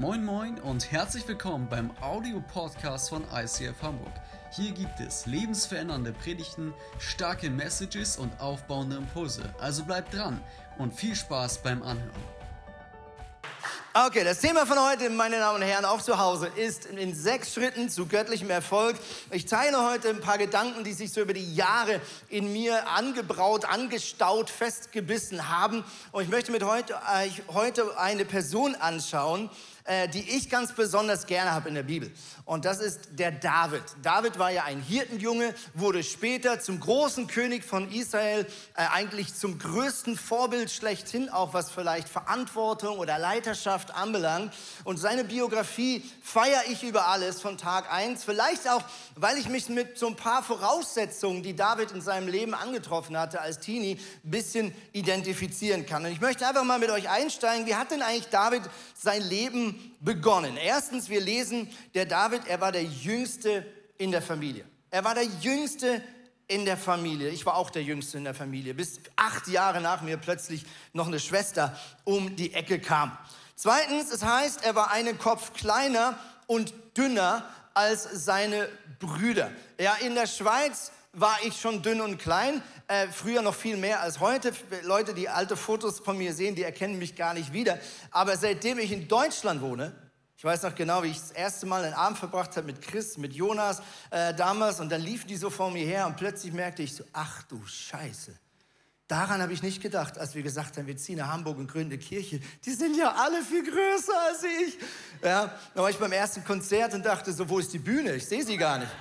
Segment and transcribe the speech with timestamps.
[0.00, 4.14] Moin Moin und herzlich willkommen beim Audio-Podcast von ICF Hamburg.
[4.50, 9.54] Hier gibt es lebensverändernde Predigten, starke Messages und aufbauende Impulse.
[9.58, 10.40] Also bleibt dran
[10.78, 12.24] und viel Spaß beim Anhören.
[13.92, 17.52] Okay, das Thema von heute, meine Damen und Herren, auch zu Hause, ist in sechs
[17.52, 18.96] Schritten zu göttlichem Erfolg.
[19.32, 23.64] Ich teile heute ein paar Gedanken, die sich so über die Jahre in mir angebraut,
[23.64, 25.84] angestaut, festgebissen haben.
[26.12, 29.50] Und ich möchte mit heute, äh, heute eine Person anschauen,
[29.84, 32.10] äh, die ich ganz besonders gerne habe in der Bibel.
[32.44, 33.82] Und das ist der David.
[34.02, 39.58] David war ja ein Hirtenjunge, wurde später zum großen König von Israel, äh, eigentlich zum
[39.58, 44.52] größten Vorbild schlechthin, auch was vielleicht Verantwortung oder Leiterschaft anbelangt.
[44.84, 48.24] Und seine Biografie feiere ich über alles von Tag 1.
[48.24, 48.82] Vielleicht auch,
[49.14, 53.40] weil ich mich mit so ein paar Voraussetzungen, die David in seinem Leben angetroffen hatte
[53.40, 56.04] als Teenie, ein bisschen identifizieren kann.
[56.04, 57.66] Und ich möchte einfach mal mit euch einsteigen.
[57.66, 58.62] Wie hat denn eigentlich David
[58.94, 59.69] sein Leben
[60.00, 60.56] begonnen.
[60.56, 63.66] Erstens, wir lesen, der David, er war der Jüngste
[63.98, 64.64] in der Familie.
[64.90, 66.02] Er war der Jüngste
[66.48, 67.28] in der Familie.
[67.28, 71.06] Ich war auch der Jüngste in der Familie, bis acht Jahre nach mir plötzlich noch
[71.06, 73.16] eine Schwester um die Ecke kam.
[73.54, 78.68] Zweitens, es heißt, er war einen Kopf kleiner und dünner als seine
[78.98, 79.50] Brüder.
[79.78, 84.00] Ja, in der Schweiz war ich schon dünn und klein, äh, früher noch viel mehr
[84.00, 84.52] als heute.
[84.82, 87.78] Leute, die alte Fotos von mir sehen, die erkennen mich gar nicht wieder.
[88.10, 89.92] Aber seitdem ich in Deutschland wohne,
[90.36, 93.18] ich weiß noch genau, wie ich das erste Mal einen Abend verbracht habe mit Chris,
[93.18, 96.82] mit Jonas äh, damals und dann liefen die so vor mir her und plötzlich merkte
[96.82, 98.32] ich so, ach du Scheiße.
[99.06, 101.94] Daran habe ich nicht gedacht, als wir gesagt haben, wir ziehen nach Hamburg und gründen
[101.94, 102.40] eine Kirche.
[102.64, 104.78] Die sind ja alle viel größer als ich.
[105.22, 108.14] Ja, da war ich beim ersten Konzert und dachte so, wo ist die Bühne?
[108.14, 108.92] Ich sehe sie gar nicht.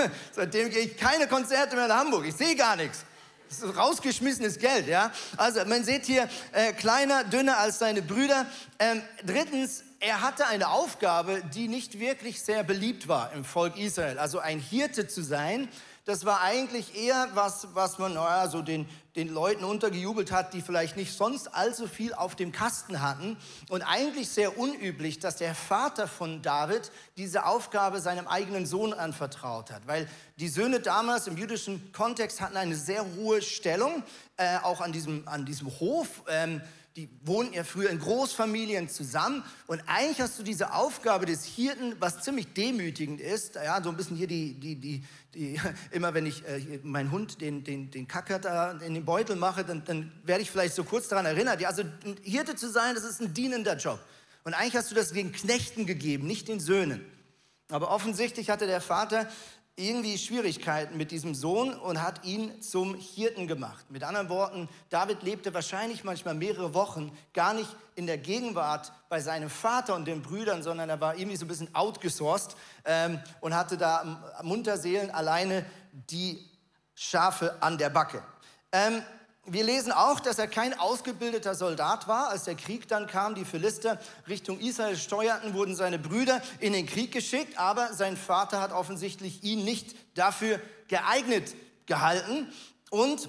[0.32, 2.26] Seitdem gehe ich keine Konzerte mehr nach Hamburg.
[2.26, 3.04] Ich sehe gar nichts.
[3.48, 5.12] Das ist rausgeschmissenes Geld, ja.
[5.36, 8.46] Also man sieht hier äh, kleiner, dünner als seine Brüder.
[8.78, 14.18] Ähm, drittens, er hatte eine Aufgabe, die nicht wirklich sehr beliebt war im Volk Israel.
[14.18, 15.68] Also ein Hirte zu sein,
[16.06, 20.62] das war eigentlich eher was, was man naja, so den, den Leuten untergejubelt hat, die
[20.62, 23.36] vielleicht nicht sonst allzu viel auf dem Kasten hatten.
[23.70, 29.72] Und eigentlich sehr unüblich, dass der Vater von David diese Aufgabe seinem eigenen Sohn anvertraut
[29.72, 29.88] hat.
[29.88, 34.04] Weil die Söhne damals im jüdischen Kontext hatten eine sehr hohe Stellung,
[34.36, 36.22] äh, auch an diesem, an diesem Hof.
[36.28, 36.62] Ähm,
[36.96, 39.44] die wohnten ja früher in Großfamilien zusammen.
[39.66, 43.56] Und eigentlich hast du diese Aufgabe des Hirten, was ziemlich demütigend ist.
[43.56, 47.42] Ja, so ein bisschen hier die, die, die, die immer wenn ich äh, meinen Hund
[47.42, 50.84] den, den, den Kacker da in den Beutel mache, dann, dann werde ich vielleicht so
[50.84, 51.60] kurz daran erinnert.
[51.60, 51.82] Ja, also
[52.22, 54.00] Hirte zu sein, das ist ein dienender Job.
[54.44, 57.04] Und eigentlich hast du das den Knechten gegeben, nicht den Söhnen.
[57.68, 59.28] Aber offensichtlich hatte der Vater
[59.76, 63.84] irgendwie Schwierigkeiten mit diesem Sohn und hat ihn zum Hirten gemacht.
[63.90, 69.20] Mit anderen Worten, David lebte wahrscheinlich manchmal mehrere Wochen gar nicht in der Gegenwart bei
[69.20, 72.56] seinem Vater und den Brüdern, sondern er war irgendwie so ein bisschen outgesourced
[72.86, 76.42] ähm, und hatte da Munterseelen alleine die
[76.94, 78.22] Schafe an der Backe.
[78.72, 79.02] Ähm,
[79.46, 82.28] wir lesen auch, dass er kein ausgebildeter Soldat war.
[82.28, 83.98] Als der Krieg dann kam, die Philister
[84.28, 89.44] Richtung Israel steuerten, wurden seine Brüder in den Krieg geschickt, aber sein Vater hat offensichtlich
[89.44, 91.54] ihn nicht dafür geeignet
[91.86, 92.52] gehalten.
[92.90, 93.28] Und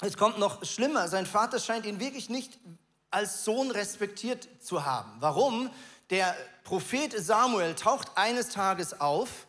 [0.00, 2.58] es kommt noch schlimmer, sein Vater scheint ihn wirklich nicht
[3.10, 5.12] als Sohn respektiert zu haben.
[5.20, 5.70] Warum?
[6.10, 9.46] Der Prophet Samuel taucht eines Tages auf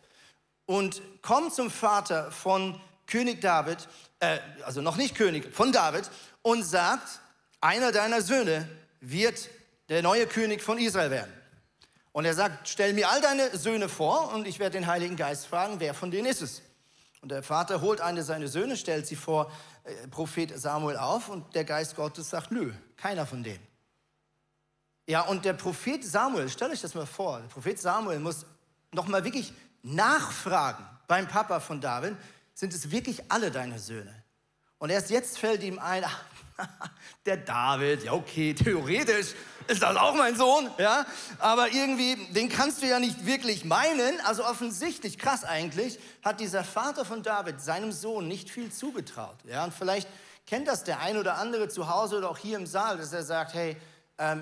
[0.64, 3.88] und kommt zum Vater von König David
[4.20, 6.10] äh, also noch nicht König, von David
[6.42, 7.20] und sagt,
[7.60, 8.68] einer deiner Söhne
[9.00, 9.48] wird
[9.88, 11.32] der neue König von Israel werden.
[12.12, 15.46] Und er sagt, stell mir all deine Söhne vor und ich werde den Heiligen Geist
[15.46, 16.62] fragen, wer von denen ist es.
[17.20, 19.50] Und der Vater holt eine seiner Söhne, stellt sie vor
[19.84, 23.64] äh, Prophet Samuel auf und der Geist Gottes sagt, nö, keiner von denen.
[25.06, 28.46] Ja, und der Prophet Samuel, stell euch das mal vor, der Prophet Samuel muss
[28.92, 29.52] nochmal wirklich
[29.82, 32.16] nachfragen beim Papa von David,
[32.56, 34.24] sind es wirklich alle deine Söhne?
[34.78, 36.04] Und erst jetzt fällt ihm ein,
[37.26, 39.34] der David, ja okay, theoretisch
[39.68, 41.04] ist das auch mein Sohn, ja,
[41.38, 44.20] aber irgendwie, den kannst du ja nicht wirklich meinen.
[44.24, 49.64] Also offensichtlich, krass eigentlich, hat dieser Vater von David seinem Sohn nicht viel zugetraut, ja.
[49.64, 50.08] Und vielleicht
[50.46, 53.24] kennt das der ein oder andere zu Hause oder auch hier im Saal, dass er
[53.24, 53.76] sagt, hey,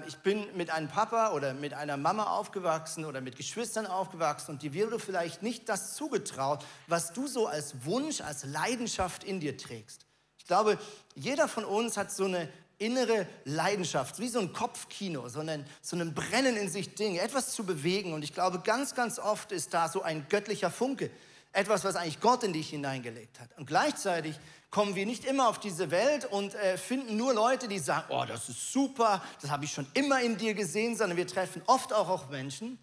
[0.06, 4.62] ich bin mit einem Papa oder mit einer Mama aufgewachsen oder mit Geschwistern aufgewachsen und
[4.62, 9.56] dir wurde vielleicht nicht das zugetraut, was du so als Wunsch, als Leidenschaft in dir
[9.56, 10.06] trägst.
[10.38, 10.79] Ich glaube,
[11.17, 12.49] jeder von uns hat so eine
[12.79, 17.55] innere Leidenschaft, wie so ein Kopfkino, so ein, so ein Brennen in sich Dinge, etwas
[17.55, 18.12] zu bewegen.
[18.12, 21.11] Und ich glaube, ganz, ganz oft ist da so ein göttlicher Funke,
[21.53, 23.49] etwas, was eigentlich Gott in dich hineingelegt hat.
[23.56, 24.38] Und gleichzeitig
[24.75, 28.25] kommen wir nicht immer auf diese Welt und äh, finden nur Leute, die sagen, oh,
[28.26, 31.93] das ist super, das habe ich schon immer in dir gesehen, sondern wir treffen oft
[31.93, 32.81] auch, auch Menschen,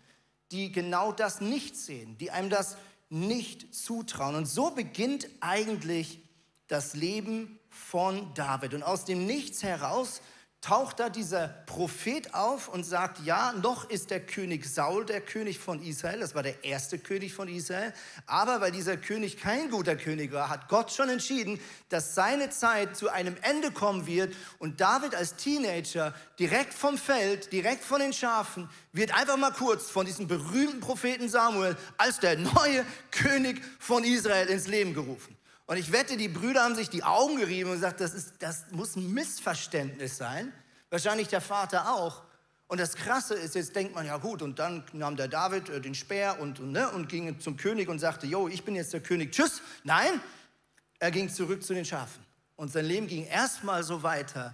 [0.53, 2.77] die genau das nicht sehen, die einem das
[3.09, 4.35] nicht zutrauen.
[4.35, 6.21] Und so beginnt eigentlich
[6.67, 8.73] das Leben von David.
[8.73, 10.21] Und aus dem Nichts heraus
[10.61, 15.57] taucht da dieser Prophet auf und sagt, ja, noch ist der König Saul der König
[15.57, 17.91] von Israel, das war der erste König von Israel,
[18.27, 21.59] aber weil dieser König kein guter König war, hat Gott schon entschieden,
[21.89, 24.35] dass seine Zeit zu einem Ende kommen wird.
[24.59, 29.89] Und David als Teenager direkt vom Feld, direkt von den Schafen, wird einfach mal kurz
[29.89, 35.35] von diesem berühmten Propheten Samuel als der neue König von Israel ins Leben gerufen.
[35.71, 38.65] Und ich wette, die Brüder haben sich die Augen gerieben und gesagt, das, ist, das
[38.71, 40.51] muss ein Missverständnis sein.
[40.89, 42.23] Wahrscheinlich der Vater auch.
[42.68, 45.79] Und das Krasse ist, jetzt denkt man, ja gut, und dann nahm der David äh,
[45.79, 48.91] den Speer und, und, ne, und ging zum König und sagte, jo, ich bin jetzt
[48.91, 49.62] der König, tschüss.
[49.85, 50.19] Nein,
[51.00, 52.21] er ging zurück zu den Schafen.
[52.57, 54.53] Und sein Leben ging erstmal so weiter,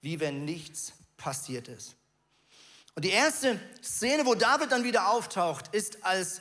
[0.00, 1.94] wie wenn nichts passiert ist.
[2.94, 6.40] Und die erste Szene, wo David dann wieder auftaucht, ist als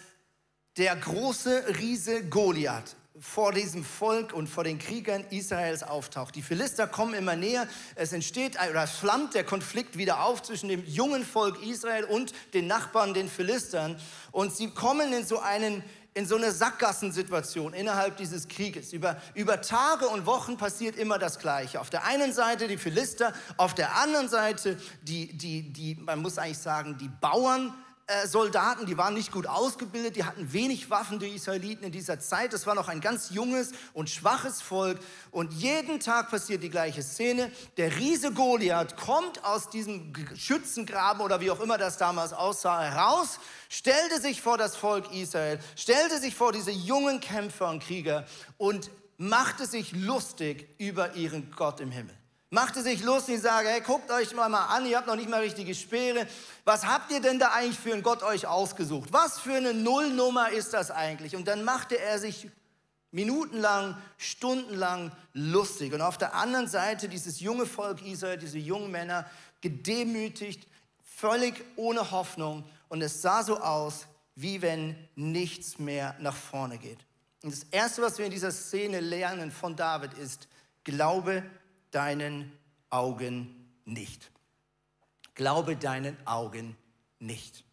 [0.77, 6.35] der große Riese Goliath vor diesem Volk und vor den Kriegern Israels auftaucht.
[6.35, 7.67] Die Philister kommen immer näher.
[7.95, 12.65] Es entsteht oder flammt der Konflikt wieder auf zwischen dem jungen Volk Israel und den
[12.65, 13.99] Nachbarn, den Philistern.
[14.31, 15.83] Und sie kommen in so einen
[16.15, 18.93] in so eine Sackgassensituation innerhalb dieses Krieges.
[18.93, 21.81] Über, über Tage und Wochen passiert immer das Gleiche.
[21.81, 26.37] Auf der einen Seite die Philister, auf der anderen Seite die, die, die man muss
[26.37, 27.73] eigentlich sagen, die Bauern
[28.07, 32.19] äh, Soldaten, die waren nicht gut ausgebildet, die hatten wenig Waffen, die Israeliten in dieser
[32.19, 32.51] Zeit.
[32.51, 34.99] Das war noch ein ganz junges und schwaches Volk.
[35.31, 37.49] Und jeden Tag passiert die gleiche Szene.
[37.77, 43.39] Der Riese Goliath kommt aus diesem Schützengraben oder wie auch immer das damals aussah, heraus,
[43.69, 48.25] stellte sich vor das Volk Israel, stellte sich vor diese jungen Kämpfer und Krieger
[48.57, 52.15] und machte sich lustig über ihren Gott im Himmel
[52.53, 55.41] machte sich lustig und sagte, hey, guckt euch mal, an, ihr habt noch nicht mal
[55.41, 56.27] richtige Speere.
[56.63, 59.11] Was habt ihr denn da eigentlich für einen Gott euch ausgesucht?
[59.11, 61.35] Was für eine Nullnummer ist das eigentlich?
[61.35, 62.47] Und dann machte er sich
[63.09, 65.93] minutenlang, stundenlang lustig.
[65.93, 69.25] Und auf der anderen Seite dieses junge Volk Israel, diese jungen Männer,
[69.61, 70.67] gedemütigt,
[71.03, 72.65] völlig ohne Hoffnung.
[72.87, 74.05] Und es sah so aus,
[74.35, 76.99] wie wenn nichts mehr nach vorne geht.
[77.41, 80.47] Und das Erste, was wir in dieser Szene lernen von David, ist,
[80.83, 81.43] glaube
[81.93, 82.51] deinen
[82.89, 84.31] Augen nicht.
[85.35, 86.77] Glaube deinen Augen
[87.19, 87.63] nicht.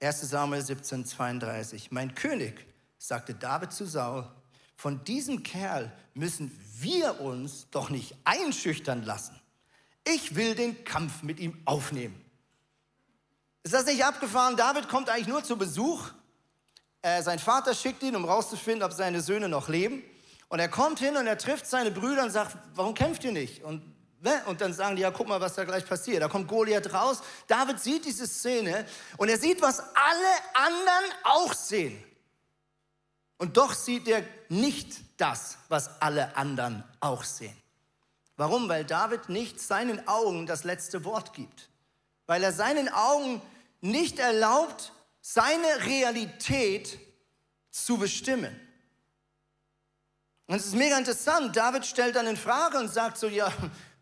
[0.00, 1.90] 1 Samuel 17, 32.
[1.90, 2.66] Mein König,
[2.98, 4.30] sagte David zu Saul,
[4.76, 9.38] von diesem Kerl müssen wir uns doch nicht einschüchtern lassen.
[10.04, 12.24] Ich will den Kampf mit ihm aufnehmen.
[13.64, 14.56] Ist das nicht abgefahren?
[14.56, 16.10] David kommt eigentlich nur zu Besuch.
[17.02, 20.02] Äh, sein Vater schickt ihn, um rauszufinden, ob seine Söhne noch leben.
[20.48, 23.62] Und er kommt hin und er trifft seine Brüder und sagt, warum kämpft ihr nicht?
[23.62, 23.82] Und,
[24.20, 24.42] ne?
[24.46, 26.22] und dann sagen die, ja, guck mal, was da gleich passiert.
[26.22, 27.22] Da kommt Goliath raus.
[27.46, 28.86] David sieht diese Szene
[29.18, 32.02] und er sieht, was alle anderen auch sehen.
[33.36, 37.56] Und doch sieht er nicht das, was alle anderen auch sehen.
[38.36, 38.68] Warum?
[38.68, 41.68] Weil David nicht seinen Augen das letzte Wort gibt.
[42.26, 43.42] Weil er seinen Augen
[43.80, 46.98] nicht erlaubt, seine Realität
[47.70, 48.58] zu bestimmen.
[50.48, 51.54] Und es ist mega interessant.
[51.54, 53.52] David stellt dann in Frage und sagt so, ja,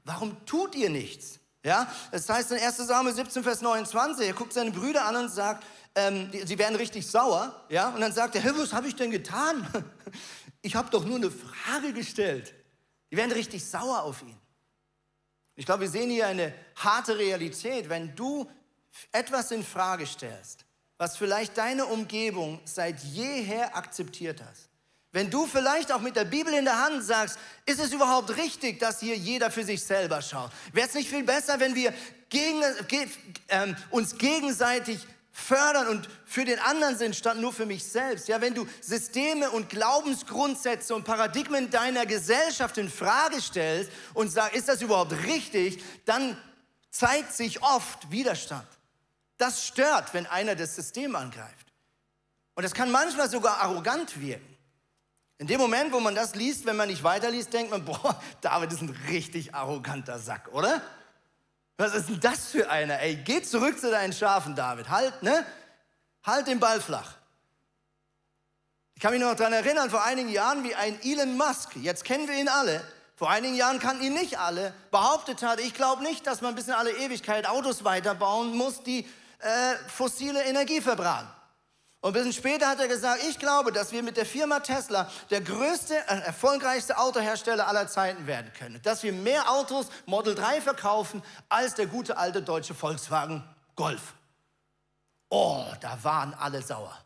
[0.04, 1.40] warum tut ihr nichts?
[1.64, 5.28] Ja, das heißt in 1 Samuel 17, Vers 29, er guckt seine Brüder an und
[5.28, 5.66] sagt,
[5.96, 7.65] ähm, die, sie werden richtig sauer.
[7.69, 9.67] Ja, und dann sagt er, hey, was habe ich denn getan?
[10.62, 12.53] Ich habe doch nur eine Frage gestellt.
[13.12, 14.36] Die werden richtig sauer auf ihn.
[15.55, 17.88] Ich glaube, wir sehen hier eine harte Realität.
[17.88, 18.50] Wenn du
[19.12, 20.65] etwas in Frage stellst,
[20.98, 24.56] was vielleicht deine Umgebung seit jeher akzeptiert hat,
[25.17, 28.79] wenn du vielleicht auch mit der Bibel in der Hand sagst, ist es überhaupt richtig,
[28.79, 30.51] dass hier jeder für sich selber schaut?
[30.75, 31.94] Wäre es nicht viel besser, wenn wir
[32.29, 33.08] gegen, ge,
[33.49, 34.99] äh, uns gegenseitig
[35.32, 38.29] fördern und für den anderen sind, statt nur für mich selbst.
[38.29, 44.55] Ja, wenn du Systeme und Glaubensgrundsätze und Paradigmen deiner Gesellschaft in Frage stellst und sagst,
[44.55, 46.37] ist das überhaupt richtig, dann
[46.91, 48.69] zeigt sich oft Widerstand.
[49.39, 51.73] Das stört, wenn einer das System angreift.
[52.55, 54.56] Und das kann manchmal sogar arrogant wirken.
[55.38, 58.72] In dem Moment, wo man das liest, wenn man nicht weiterliest, denkt man, boah, David
[58.72, 60.81] ist ein richtig arroganter Sack, oder?
[61.76, 63.00] Was ist denn das für einer?
[63.00, 64.88] Ey, geh zurück zu deinen Schafen, David.
[64.88, 65.44] Halt, ne?
[66.24, 67.16] Halt den Ball flach.
[68.94, 72.26] Ich kann mich noch daran erinnern, vor einigen Jahren, wie ein Elon Musk, jetzt kennen
[72.26, 72.82] wir ihn alle,
[73.14, 76.69] vor einigen Jahren kannten ihn nicht alle, behauptet hat, ich glaube nicht, dass man bis
[76.69, 79.06] in alle Ewigkeit Autos weiterbauen muss, die
[79.40, 81.28] äh, fossile Energie verbraten.
[82.06, 85.10] Und ein bisschen später hat er gesagt, ich glaube, dass wir mit der Firma Tesla
[85.29, 88.81] der größte, äh, erfolgreichste Autohersteller aller Zeiten werden können.
[88.84, 93.43] Dass wir mehr Autos Model 3 verkaufen als der gute alte deutsche Volkswagen
[93.75, 94.15] Golf.
[95.31, 96.96] Oh, da waren alle sauer.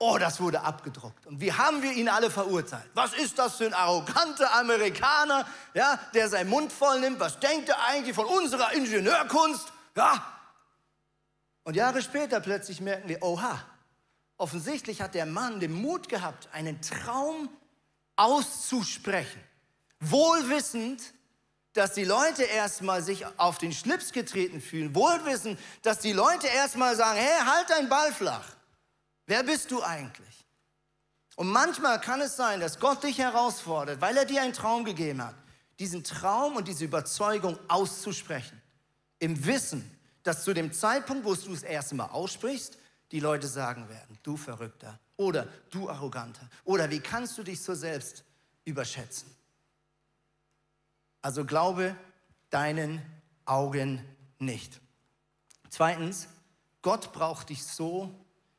[0.00, 1.24] Oh, das wurde abgedruckt.
[1.26, 2.90] Und wie haben wir ihn alle verurteilt?
[2.94, 7.20] Was ist das für ein arroganter Amerikaner, ja, der seinen Mund voll nimmt?
[7.20, 9.68] Was denkt er eigentlich von unserer Ingenieurkunst?
[9.94, 10.20] Ja.
[11.62, 13.64] Und Jahre später plötzlich merken wir, oha,
[14.36, 17.48] offensichtlich hat der Mann den Mut gehabt, einen Traum
[18.16, 19.40] auszusprechen.
[20.00, 21.02] Wohlwissend,
[21.72, 24.94] dass die Leute erstmal sich auf den Schlips getreten fühlen.
[24.94, 28.48] Wohlwissend, dass die Leute erstmal sagen, hey, halt deinen Ball flach.
[29.26, 30.46] Wer bist du eigentlich?
[31.36, 35.22] Und manchmal kann es sein, dass Gott dich herausfordert, weil er dir einen Traum gegeben
[35.22, 35.34] hat,
[35.78, 38.60] diesen Traum und diese Überzeugung auszusprechen.
[39.18, 39.90] Im Wissen,
[40.22, 42.78] dass zu dem Zeitpunkt, wo du es erste Mal aussprichst,
[43.12, 47.74] die Leute sagen werden, du Verrückter oder du Arroganter oder wie kannst du dich so
[47.74, 48.24] selbst
[48.64, 49.34] überschätzen?
[51.22, 51.96] Also glaube
[52.50, 53.00] deinen
[53.44, 54.04] Augen
[54.38, 54.80] nicht.
[55.70, 56.28] Zweitens,
[56.82, 58.14] Gott braucht dich so,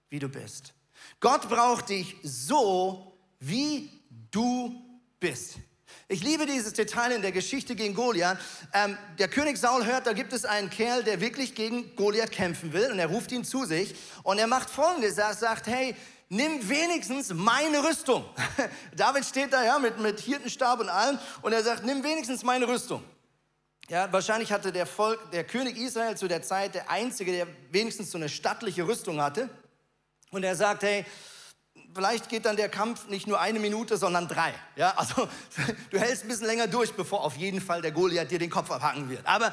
[0.10, 0.74] wie du bist.
[1.20, 3.90] Gott braucht dich so, wie
[4.32, 4.82] du
[5.20, 5.60] bist.
[6.08, 8.38] Ich liebe dieses Detail in der Geschichte gegen Goliath.
[8.74, 12.74] Ähm, der König Saul hört, da gibt es einen Kerl, der wirklich gegen Goliath kämpfen
[12.74, 15.96] will und er ruft ihn zu sich und er macht folgendes, er sagt, hey,
[16.30, 18.26] nimm wenigstens meine Rüstung.
[18.96, 22.68] David steht da ja mit, mit Hirtenstab und allem und er sagt, nimm wenigstens meine
[22.68, 23.04] Rüstung.
[23.90, 28.12] Ja, wahrscheinlich hatte der Volk, der König Israel zu der Zeit der einzige, der wenigstens
[28.12, 29.50] so eine stattliche Rüstung hatte.
[30.30, 31.06] Und er sagt, hey,
[31.98, 34.54] vielleicht geht dann der Kampf nicht nur eine Minute, sondern drei.
[34.76, 35.28] Ja, also
[35.90, 38.70] du hältst ein bisschen länger durch, bevor auf jeden Fall der Goliath dir den Kopf
[38.70, 39.26] abhacken wird.
[39.26, 39.52] Aber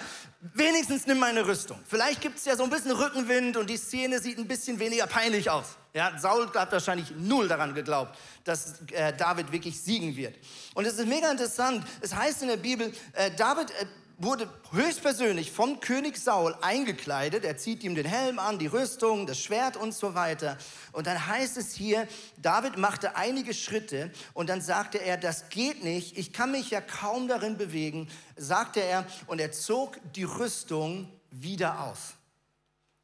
[0.52, 1.78] wenigstens nimm meine Rüstung.
[1.88, 5.06] Vielleicht gibt es ja so ein bisschen Rückenwind und die Szene sieht ein bisschen weniger
[5.06, 5.78] peinlich aus.
[5.94, 10.36] Ja, Saul hat wahrscheinlich null daran geglaubt, dass äh, David wirklich siegen wird.
[10.74, 11.86] Und es ist mega interessant.
[12.02, 13.86] Es heißt in der Bibel, äh, David äh,
[14.18, 17.44] wurde höchstpersönlich vom König Saul eingekleidet.
[17.44, 20.56] Er zieht ihm den Helm an, die Rüstung, das Schwert und so weiter.
[20.92, 22.06] Und dann heißt es hier,
[22.36, 26.80] David machte einige Schritte und dann sagte er, das geht nicht, ich kann mich ja
[26.80, 32.14] kaum darin bewegen, sagte er und er zog die Rüstung wieder aus.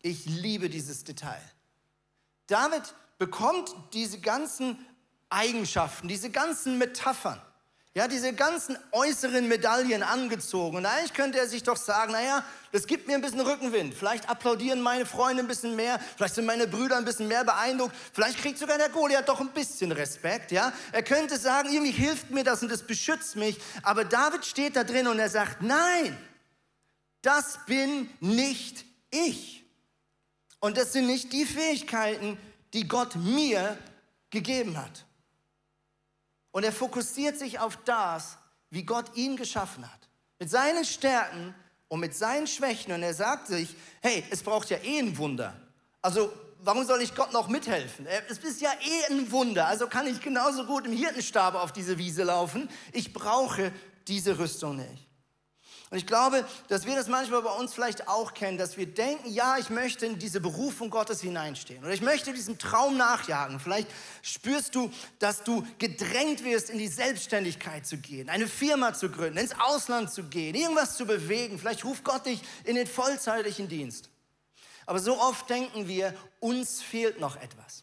[0.03, 1.43] Ich liebe dieses Detail.
[2.47, 4.79] David bekommt diese ganzen
[5.29, 7.41] Eigenschaften, diese ganzen Metaphern
[7.95, 10.77] ja, diese ganzen äußeren Medaillen angezogen.
[10.77, 13.95] Und eigentlich könnte er sich doch sagen, naja, das gibt mir ein bisschen Rückenwind.
[13.95, 17.97] Vielleicht applaudieren meine Freunde ein bisschen mehr, vielleicht sind meine Brüder ein bisschen mehr beeindruckt,
[18.13, 20.73] vielleicht kriegt sogar der Goliath doch ein bisschen Respekt, ja.
[20.93, 23.59] Er könnte sagen, irgendwie hilft mir das und das beschützt mich.
[23.83, 26.17] Aber David steht da drin und er sagt, nein,
[27.23, 29.65] das bin nicht ich.
[30.61, 32.39] Und das sind nicht die Fähigkeiten,
[32.73, 33.77] die Gott mir
[34.31, 35.05] gegeben hat.
[36.53, 38.37] Und er fokussiert sich auf das,
[38.71, 40.09] wie Gott ihn geschaffen hat.
[40.39, 41.55] Mit seinen Stärken
[41.89, 42.93] und mit seinen Schwächen.
[42.93, 45.55] Und er sagt sich, hey, es braucht ja eh ein Wunder.
[46.03, 48.07] Also warum soll ich Gott noch mithelfen?
[48.29, 49.67] Es ist ja eh ein Wunder.
[49.67, 52.69] Also kann ich genauso gut im Hirtenstab auf diese Wiese laufen.
[52.93, 53.73] Ich brauche
[54.09, 55.10] diese Rüstung nicht.
[55.91, 59.29] Und ich glaube, dass wir das manchmal bei uns vielleicht auch kennen, dass wir denken,
[59.29, 63.59] ja, ich möchte in diese Berufung Gottes hineinstehen oder ich möchte diesem Traum nachjagen.
[63.59, 63.89] Vielleicht
[64.23, 69.39] spürst du, dass du gedrängt wirst, in die Selbstständigkeit zu gehen, eine Firma zu gründen,
[69.39, 71.59] ins Ausland zu gehen, irgendwas zu bewegen.
[71.59, 74.11] Vielleicht ruft Gott dich in den vollzeitlichen Dienst.
[74.87, 77.83] Aber so oft denken wir, uns fehlt noch etwas.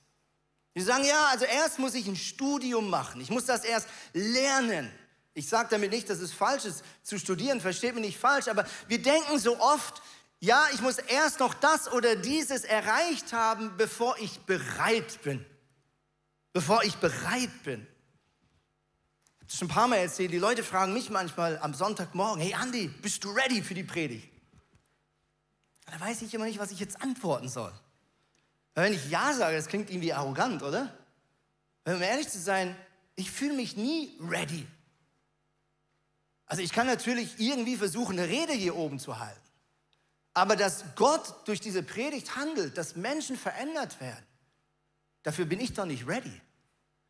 [0.73, 4.89] Wir sagen, ja, also erst muss ich ein Studium machen, ich muss das erst lernen.
[5.37, 8.65] Ich sage damit nicht, dass es falsch ist zu studieren, versteht mich nicht falsch, aber
[8.87, 10.01] wir denken so oft,
[10.39, 15.45] ja, ich muss erst noch das oder dieses erreicht haben, bevor ich bereit bin.
[16.53, 17.85] Bevor ich bereit bin.
[19.35, 22.55] Ich habe schon ein paar Mal erzählt, die Leute fragen mich manchmal am Sonntagmorgen, hey
[22.55, 24.27] Andi, bist du ready für die Predigt?
[25.85, 27.73] Da weiß ich immer nicht, was ich jetzt antworten soll.
[28.73, 30.97] Weil wenn ich Ja sage, das klingt irgendwie arrogant, oder?
[31.85, 32.75] um ehrlich zu sein,
[33.15, 34.65] ich fühle mich nie ready.
[36.47, 39.39] Also ich kann natürlich irgendwie versuchen, eine Rede hier oben zu halten.
[40.33, 44.25] Aber dass Gott durch diese Predigt handelt, dass Menschen verändert werden,
[45.23, 46.41] dafür bin ich doch nicht ready.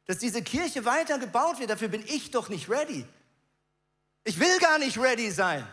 [0.06, 3.06] Dass diese Kirche weiter gebaut wird, dafür bin ich doch nicht ready.
[4.24, 5.68] Ich will gar nicht ready sein.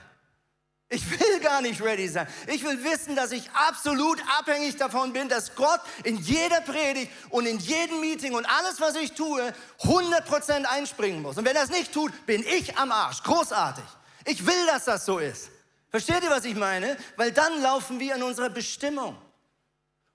[0.94, 2.28] Ich will gar nicht ready sein.
[2.46, 7.46] Ich will wissen, dass ich absolut abhängig davon bin, dass Gott in jeder Predigt und
[7.46, 11.36] in jedem Meeting und alles, was ich tue, 100% einspringen muss.
[11.36, 13.22] Und wenn er es nicht tut, bin ich am Arsch.
[13.24, 13.84] Großartig.
[14.24, 15.50] Ich will, dass das so ist.
[15.90, 16.96] Versteht ihr, was ich meine?
[17.16, 19.16] Weil dann laufen wir in unserer Bestimmung.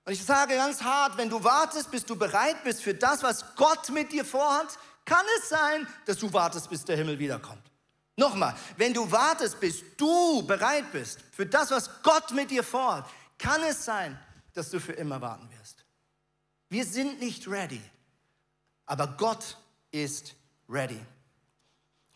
[0.06, 3.44] Und ich sage ganz hart, wenn du wartest, bis du bereit bist für das, was
[3.54, 7.69] Gott mit dir vorhat, kann es sein, dass du wartest, bis der Himmel wiederkommt.
[8.16, 13.06] Nochmal, wenn du wartest, bis du bereit bist für das, was Gott mit dir vorhat,
[13.38, 14.18] kann es sein,
[14.52, 15.84] dass du für immer warten wirst.
[16.68, 17.80] Wir sind nicht ready,
[18.86, 19.56] aber Gott
[19.90, 20.34] ist
[20.68, 21.00] ready.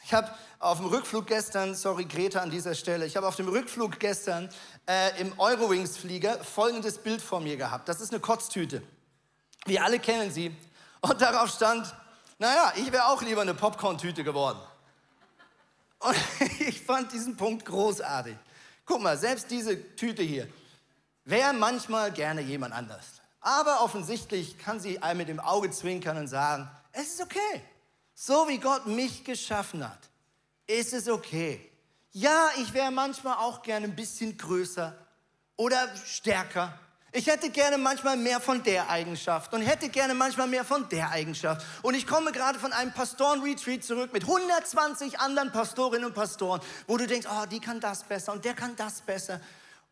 [0.05, 3.49] Ich habe auf dem Rückflug gestern, sorry Greta an dieser Stelle, ich habe auf dem
[3.49, 4.51] Rückflug gestern
[4.87, 7.89] äh, im Eurowings-Flieger folgendes Bild vor mir gehabt.
[7.89, 8.83] Das ist eine Kotztüte.
[9.65, 10.55] Wir alle kennen sie.
[11.01, 11.95] Und darauf stand,
[12.39, 14.59] naja, ich wäre auch lieber eine Popcorn-Tüte geworden.
[16.05, 16.17] Und
[16.61, 18.37] ich fand diesen Punkt großartig.
[18.85, 20.47] Guck mal, selbst diese Tüte hier
[21.25, 23.23] wäre manchmal gerne jemand anders.
[23.41, 27.63] Aber offensichtlich kann sie einem mit dem Auge zwinkern und sagen, es ist okay.
[28.15, 29.99] So wie Gott mich geschaffen hat,
[30.67, 31.71] ist es okay.
[32.13, 34.97] Ja, ich wäre manchmal auch gerne ein bisschen größer
[35.57, 36.79] oder stärker.
[37.17, 41.11] Ich hätte gerne manchmal mehr von der Eigenschaft und hätte gerne manchmal mehr von der
[41.11, 41.65] Eigenschaft.
[41.83, 46.97] Und ich komme gerade von einem Pastoren-Retreat zurück mit 120 anderen Pastorinnen und Pastoren, wo
[46.97, 49.41] du denkst, oh, die kann das besser und der kann das besser.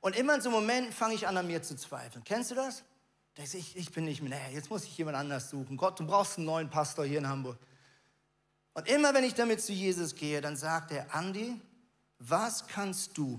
[0.01, 2.25] Und immer in so Momenten fange ich an, an mir zu zweifeln.
[2.25, 2.83] Kennst du das?
[3.37, 5.77] Ich, ich bin nicht mehr, nee, jetzt muss ich jemand anders suchen.
[5.77, 7.57] Gott, du brauchst einen neuen Pastor hier in Hamburg.
[8.75, 11.61] Und immer wenn ich damit zu Jesus gehe, dann sagt er, Andi,
[12.19, 13.39] was kannst du?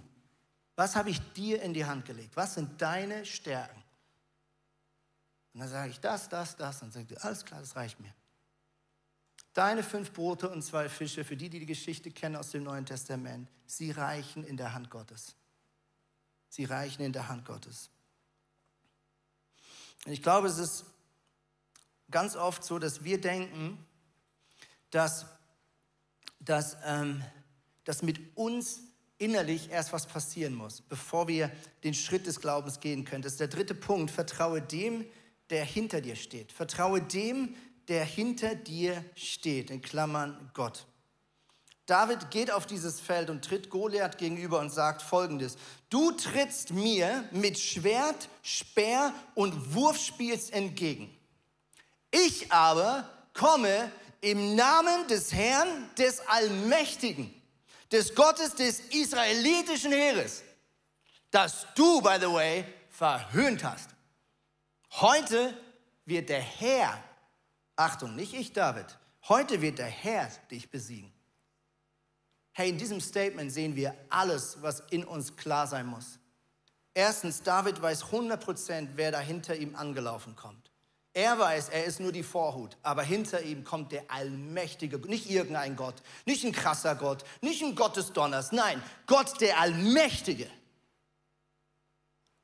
[0.76, 2.36] Was habe ich dir in die Hand gelegt?
[2.36, 3.84] Was sind deine Stärken?
[5.54, 6.82] Und dann sage ich das, das, das.
[6.82, 8.14] Und dann sagt er, alles klar, das reicht mir.
[9.54, 12.88] Deine fünf Brote und zwei Fische, für die, die die Geschichte kennen aus dem Neuen
[12.88, 15.36] Testament, sie reichen in der Hand Gottes.
[16.50, 17.92] Sie reichen in der Hand Gottes.
[20.06, 20.86] Und ich glaube, es ist
[22.10, 23.78] ganz oft so, dass wir denken,
[24.90, 25.28] dass,
[26.40, 27.24] dass, ähm,
[27.84, 28.82] dass mit uns
[29.18, 31.52] innerlich erst was passieren muss, bevor wir
[31.84, 33.22] den Schritt des Glaubens gehen können.
[33.22, 34.12] Das ist der dritte Punkt.
[34.12, 35.06] Vertraue dem,
[35.50, 36.52] der hinter dir steht.
[36.52, 37.56] Vertraue dem,
[37.88, 40.86] der hinter dir steht, in Klammern Gott.
[41.86, 45.58] David geht auf dieses Feld und tritt Goliath gegenüber und sagt folgendes:
[45.90, 51.14] Du trittst mir mit Schwert, Speer und Wurfspiels entgegen.
[52.10, 57.34] Ich aber komme im Namen des Herrn, des Allmächtigen,
[57.94, 60.44] des Gottes des israelitischen Heeres,
[61.30, 63.92] das du, by the way, verhöhnt hast.
[64.92, 65.56] Heute
[66.06, 67.02] wird der Herr,
[67.76, 68.98] Achtung, nicht ich, David,
[69.30, 71.14] heute wird der Herr dich besiegen.
[72.52, 76.20] Hey, in diesem Statement sehen wir alles, was in uns klar sein muss.
[76.96, 80.63] Erstens, David weiß 100%, wer da hinter ihm angelaufen kommt.
[81.16, 85.76] Er weiß, er ist nur die Vorhut, aber hinter ihm kommt der allmächtige, nicht irgendein
[85.76, 85.96] Gott,
[86.26, 90.50] nicht ein krasser Gott, nicht ein Gott des Donners, nein, Gott der Allmächtige.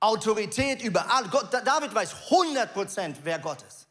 [0.01, 3.87] Autorität über all, Gott, David weiß 100%, wer Gott ist.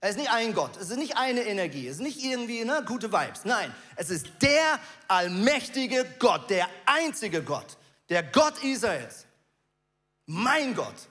[0.00, 2.82] Es ist nicht ein Gott, es ist nicht eine Energie, es ist nicht irgendwie ne,
[2.86, 3.44] gute Vibes.
[3.44, 7.76] Nein, es ist der allmächtige Gott, der einzige Gott,
[8.08, 9.26] der Gott Israels.
[10.26, 11.08] Mein Gott,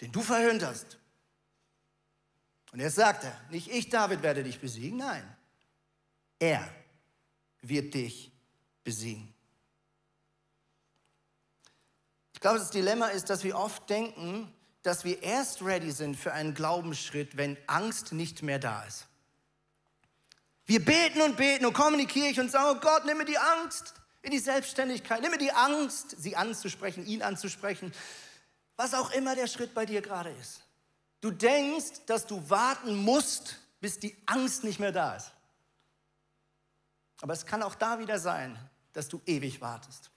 [0.00, 0.98] den du verhöhnt hast,
[2.72, 5.24] und jetzt sagt er, nicht ich, David, werde dich besiegen, nein,
[6.38, 6.68] er
[7.60, 8.32] wird dich
[8.82, 9.32] besiegen.
[12.32, 16.32] Ich glaube, das Dilemma ist, dass wir oft denken, dass wir erst ready sind für
[16.32, 19.06] einen Glaubensschritt, wenn Angst nicht mehr da ist.
[20.64, 23.24] Wir beten und beten und kommen in die Kirche und sagen, oh Gott, nimm mir
[23.24, 27.92] die Angst in die Selbstständigkeit, nimm mir die Angst, sie anzusprechen, ihn anzusprechen,
[28.76, 30.61] was auch immer der Schritt bei dir gerade ist.
[31.22, 35.32] Du denkst, dass du warten musst, bis die Angst nicht mehr da ist.
[37.22, 38.58] Aber es kann auch da wieder sein,
[38.92, 40.11] dass du ewig wartest.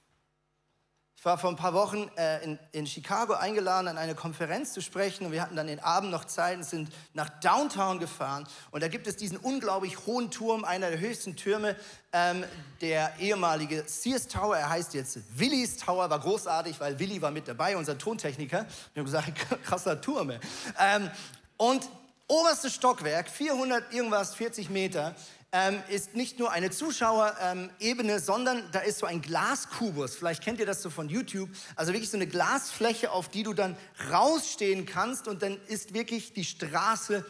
[1.25, 4.81] Ich war vor ein paar Wochen äh, in, in, Chicago eingeladen, an eine Konferenz zu
[4.81, 8.45] sprechen und wir hatten dann den Abend noch Zeit und sind nach Downtown gefahren.
[8.69, 11.77] Und da gibt es diesen unglaublich hohen Turm, einer der höchsten Türme,
[12.13, 12.43] ähm,
[12.79, 14.55] der ehemalige Sears Tower.
[14.55, 18.67] Er heißt jetzt Willys Tower, war großartig, weil Willy war mit dabei, unser Tontechniker.
[18.93, 19.33] Wir haben gesagt,
[19.63, 20.31] krasser Turm.
[20.79, 21.09] Ähm,
[21.57, 21.89] und
[22.27, 25.15] oberstes Stockwerk, 400 irgendwas, 40 Meter,
[25.57, 30.13] ähm, ist nicht nur eine Zuschauerebene, ähm, sondern da ist so ein Glaskubus.
[30.17, 31.49] Vielleicht kennt ihr das so von YouTube.
[31.77, 33.77] Also wirklich so eine Glasfläche, auf die du dann
[34.11, 37.25] rausstehen kannst und dann ist wirklich die Straße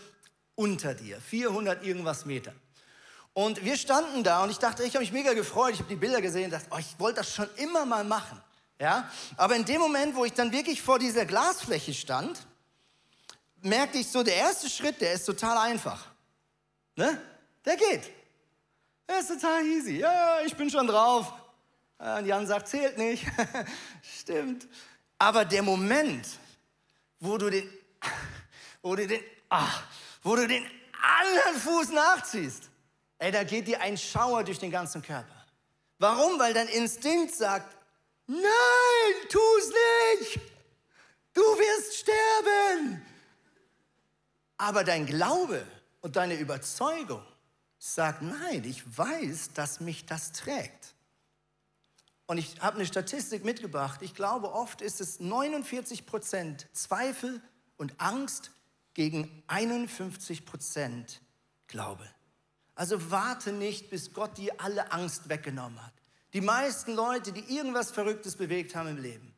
[0.56, 1.22] unter dir.
[1.22, 2.54] 400 irgendwas Meter.
[3.34, 5.74] Und wir standen da und ich dachte, ich habe mich mega gefreut.
[5.74, 8.42] Ich habe die Bilder gesehen und dachte, oh, ich wollte das schon immer mal machen.
[8.80, 9.08] Ja?
[9.38, 12.40] Aber in dem Moment, wo ich dann wirklich vor dieser Glasfläche stand,
[13.62, 16.08] merkte ich so, der erste Schritt, der ist total einfach.
[16.96, 17.22] Ne?
[17.66, 18.12] Der geht.
[19.08, 19.98] Der ist total easy.
[19.98, 21.32] Ja, ich bin schon drauf.
[21.98, 23.26] Und Jan sagt, zählt nicht.
[24.20, 24.68] Stimmt.
[25.18, 26.28] Aber der Moment,
[27.20, 27.70] wo du den,
[28.82, 29.84] wo du den, ach,
[30.24, 30.66] wo du den
[31.02, 32.70] anderen Fuß nachziehst,
[33.20, 35.46] ey, da geht dir ein Schauer durch den ganzen Körper.
[36.00, 36.38] Warum?
[36.40, 37.76] Weil dein Instinkt sagt,
[38.28, 38.42] nein,
[39.30, 39.72] tu's
[40.20, 40.40] nicht.
[41.34, 43.06] Du wirst sterben.
[44.58, 45.66] Aber dein Glaube
[46.02, 47.24] und deine Überzeugung
[47.94, 50.96] sagt, nein, ich weiß, dass mich das trägt.
[52.26, 54.02] Und ich habe eine Statistik mitgebracht.
[54.02, 57.42] Ich glaube, oft ist es 49 Prozent Zweifel
[57.78, 58.50] und Angst
[58.96, 61.22] gegen 51 Prozent
[61.68, 62.10] Glaube.
[62.74, 65.94] Also warte nicht, bis Gott dir alle Angst weggenommen hat.
[66.34, 69.34] Die meisten Leute, die irgendwas Verrücktes bewegt haben im Leben,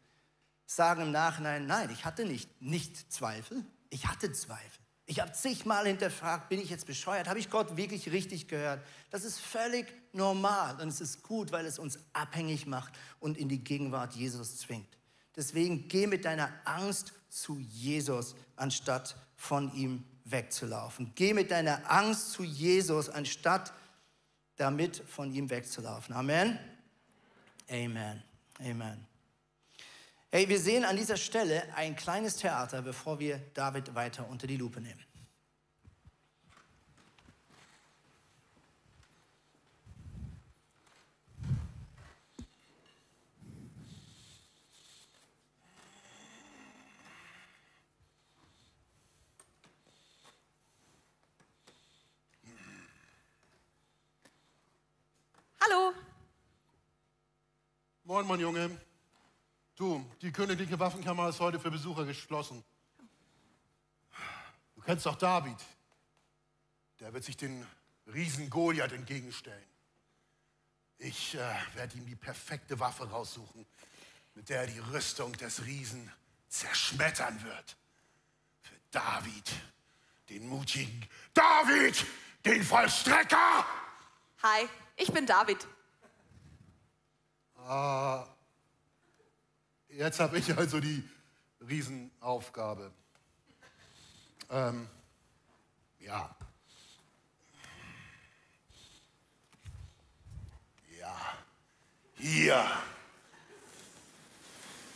[0.65, 4.86] sagen im Nachhinein, nein, ich hatte nicht, nicht Zweifel, ich hatte Zweifel.
[5.09, 7.29] Ich habe zigmal hinterfragt, bin ich jetzt bescheuert?
[7.29, 8.85] Habe ich Gott wirklich richtig gehört?
[9.09, 13.47] Das ist völlig normal und es ist gut, weil es uns abhängig macht und in
[13.47, 14.97] die Gegenwart Jesus zwingt.
[15.37, 21.13] Deswegen geh mit deiner Angst zu Jesus, anstatt von ihm wegzulaufen.
[21.15, 23.71] Geh mit deiner Angst zu Jesus, anstatt
[24.57, 26.13] damit von ihm wegzulaufen.
[26.15, 26.59] Amen.
[27.69, 28.21] Amen.
[28.59, 29.16] Amen.
[30.29, 34.57] Hey, wir sehen an dieser Stelle ein kleines Theater, bevor wir David weiter unter die
[34.57, 35.01] Lupe nehmen.
[55.61, 55.93] Hallo.
[58.03, 58.86] Moin, mein Junge.
[59.77, 62.63] Du, die königliche Waffenkammer ist heute für Besucher geschlossen.
[64.73, 65.57] Du kennst doch David.
[66.99, 67.63] Der wird sich den
[68.07, 69.69] Riesen Goliath entgegenstellen.
[70.97, 73.67] Ich äh, werde ihm die perfekte Waffe raussuchen,
[74.33, 76.11] mit der er die Rüstung des Riesen
[76.47, 77.77] zerschmettern wird.
[78.61, 79.51] Für David,
[80.29, 82.03] den mutigen David,
[82.43, 83.63] den Vollstrecker!
[84.41, 85.67] Hi, ich bin David.
[87.57, 88.25] Ah,
[89.97, 91.03] Jetzt habe ich also die
[91.67, 92.91] Riesenaufgabe.
[94.51, 94.87] Ähm,
[95.99, 96.35] ja.
[100.99, 101.37] Ja.
[102.13, 102.63] Hier.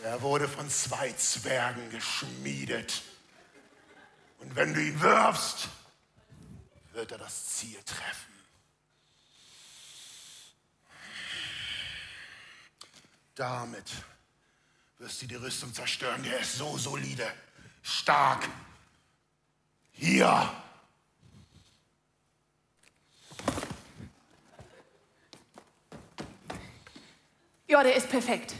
[0.03, 3.01] Er wurde von zwei Zwergen geschmiedet.
[4.37, 5.67] Und wenn du ihn wirfst,
[6.91, 8.33] wird er das Ziel treffen.
[13.33, 13.91] Damit
[15.01, 16.21] wirst du die Rüstung zerstören.
[16.21, 17.25] Der ist so solide,
[17.81, 18.47] stark.
[19.93, 20.53] Hier.
[27.67, 28.53] Ja, der ist perfekt.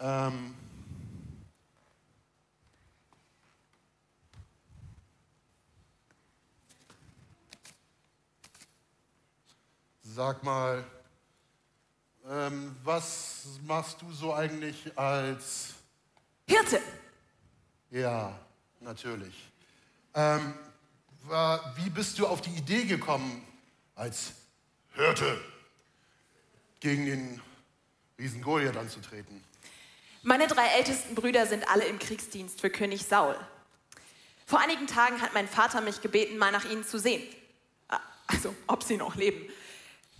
[0.00, 0.56] Ähm.
[10.02, 10.84] Sag mal,
[12.32, 15.74] ähm, was machst du so eigentlich als...
[16.46, 16.80] Hirte.
[17.90, 18.38] Ja,
[18.80, 19.34] natürlich.
[20.14, 20.54] Ähm,
[21.24, 23.46] war, wie bist du auf die Idee gekommen,
[23.94, 24.32] als
[24.94, 25.40] Hirte
[26.80, 27.40] gegen den
[28.18, 29.44] Riesen Goliath anzutreten?
[30.22, 33.36] Meine drei ältesten Brüder sind alle im Kriegsdienst für König Saul.
[34.46, 37.22] Vor einigen Tagen hat mein Vater mich gebeten, mal nach ihnen zu sehen.
[37.88, 39.50] Ah, also, ob sie noch leben.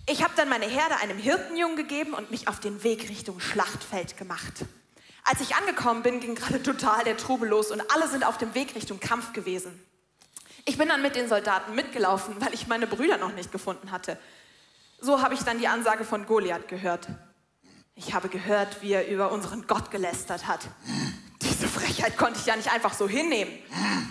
[0.06, 4.16] Ich habe dann meine Herde einem Hirtenjungen gegeben und mich auf den Weg Richtung Schlachtfeld
[4.16, 4.64] gemacht.
[5.24, 8.54] Als ich angekommen bin, ging gerade total der Trubel los und alle sind auf dem
[8.54, 9.80] Weg Richtung Kampf gewesen.
[10.64, 14.18] Ich bin dann mit den Soldaten mitgelaufen, weil ich meine Brüder noch nicht gefunden hatte.
[15.00, 17.08] So habe ich dann die Ansage von Goliath gehört.
[17.94, 20.60] Ich habe gehört, wie er über unseren Gott gelästert hat.
[21.42, 23.52] Diese Frechheit konnte ich ja nicht einfach so hinnehmen.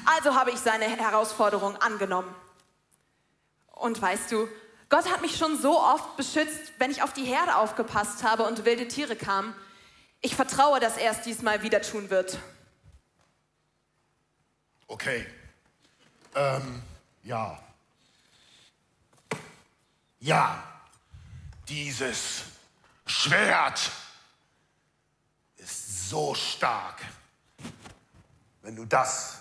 [0.05, 2.33] Also habe ich seine Herausforderung angenommen.
[3.71, 4.47] Und weißt du,
[4.91, 8.65] Gott hat mich schon so oft beschützt, wenn ich auf die Herde aufgepasst habe und
[8.65, 9.55] wilde Tiere kamen.
[10.19, 12.37] Ich vertraue, dass er es diesmal wieder tun wird.
[14.87, 15.25] Okay.
[16.35, 16.83] Ähm,
[17.23, 17.57] ja.
[20.19, 20.61] Ja.
[21.69, 22.41] Dieses
[23.05, 23.91] Schwert
[25.55, 27.01] ist so stark.
[28.61, 29.39] Wenn du das,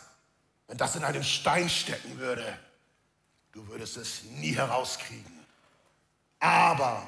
[0.69, 2.57] wenn das in einem Stein stecken würde,
[3.51, 5.40] du würdest es nie herauskriegen.
[6.41, 7.07] Aber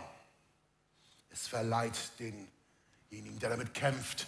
[1.31, 4.27] es verleiht denjenigen, der damit kämpft,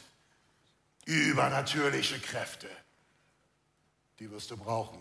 [1.05, 2.69] übernatürliche Kräfte.
[4.19, 4.99] Die wirst du brauchen.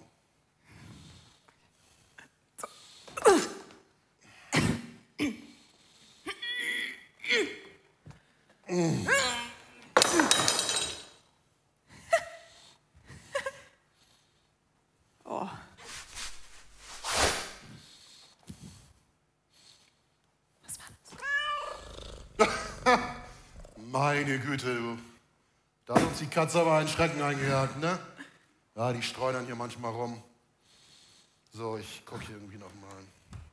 [23.93, 24.97] Meine Güte, du.
[25.85, 27.99] Da hat uns die Katze aber einen Schrecken eingejagt, ne?
[28.75, 30.19] Ja, die streunern hier manchmal rum.
[31.53, 32.89] So, ich gucke hier irgendwie noch mal.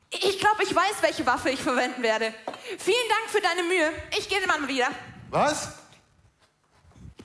[0.09, 2.33] Ich glaube, ich weiß, welche Waffe ich verwenden werde.
[2.79, 3.91] Vielen Dank für deine Mühe.
[4.17, 4.87] Ich gehe mal wieder.
[5.29, 5.73] Was?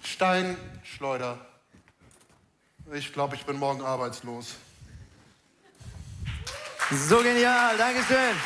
[0.03, 1.39] Steinschleuder.
[2.93, 4.57] Ich glaube, ich bin morgen arbeitslos.
[6.91, 8.37] So genial, Dankeschön.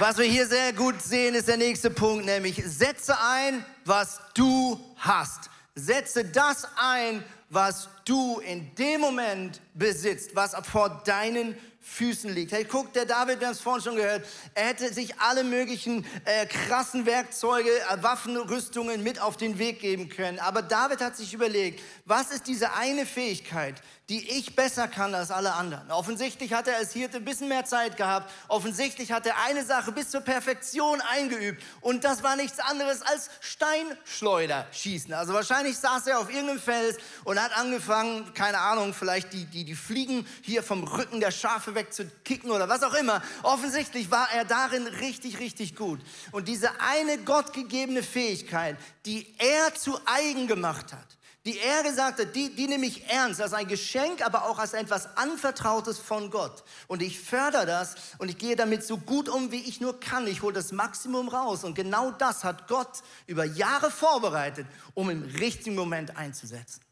[0.00, 4.78] Was wir hier sehr gut sehen, ist der nächste Punkt, nämlich setze ein, was du
[4.96, 5.50] hast.
[5.74, 11.56] Setze das ein, was du in dem Moment besitzt, was vor deinen
[11.88, 12.52] Füßen liegt.
[12.52, 14.24] Hey, guck, der David, wir haben es vorhin schon gehört,
[14.54, 20.08] er hätte sich alle möglichen äh, krassen Werkzeuge, äh, Waffenrüstungen mit auf den Weg geben
[20.08, 20.38] können.
[20.38, 25.30] Aber David hat sich überlegt, was ist diese eine Fähigkeit, die ich besser kann als
[25.30, 25.90] alle anderen.
[25.90, 28.32] Offensichtlich hat er als Hirte ein bisschen mehr Zeit gehabt.
[28.48, 31.62] Offensichtlich hat er eine Sache bis zur Perfektion eingeübt.
[31.82, 35.12] Und das war nichts anderes als Steinschleuder schießen.
[35.12, 39.64] Also wahrscheinlich saß er auf irgendeinem Fels und hat angefangen, keine Ahnung, vielleicht die, die,
[39.64, 43.22] die Fliegen hier vom Rücken der Schafe wegzukicken oder was auch immer.
[43.42, 46.00] Offensichtlich war er darin richtig, richtig gut.
[46.32, 52.36] Und diese eine gottgegebene Fähigkeit, die er zu eigen gemacht hat, die er gesagt hat,
[52.36, 56.62] die, die nehme ich ernst als ein Geschenk, aber auch als etwas Anvertrautes von Gott.
[56.88, 60.26] Und ich fördere das und ich gehe damit so gut um, wie ich nur kann.
[60.26, 61.64] Ich hole das Maximum raus.
[61.64, 66.82] Und genau das hat Gott über Jahre vorbereitet, um im richtigen Moment einzusetzen.